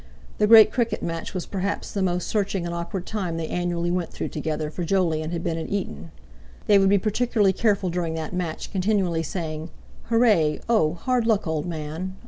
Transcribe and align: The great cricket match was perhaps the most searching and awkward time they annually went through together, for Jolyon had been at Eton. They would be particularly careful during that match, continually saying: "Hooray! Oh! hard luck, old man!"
The 0.39 0.47
great 0.47 0.71
cricket 0.71 1.03
match 1.03 1.35
was 1.35 1.45
perhaps 1.45 1.91
the 1.91 2.01
most 2.01 2.27
searching 2.27 2.65
and 2.65 2.73
awkward 2.73 3.05
time 3.05 3.37
they 3.37 3.47
annually 3.49 3.91
went 3.91 4.09
through 4.11 4.29
together, 4.29 4.71
for 4.71 4.83
Jolyon 4.83 5.29
had 5.29 5.43
been 5.43 5.59
at 5.59 5.69
Eton. 5.69 6.09
They 6.65 6.79
would 6.79 6.89
be 6.89 6.97
particularly 6.97 7.53
careful 7.53 7.91
during 7.91 8.15
that 8.15 8.33
match, 8.33 8.71
continually 8.71 9.21
saying: 9.21 9.69
"Hooray! 10.05 10.59
Oh! 10.67 10.95
hard 10.95 11.27
luck, 11.27 11.45
old 11.45 11.67
man!" 11.67 12.15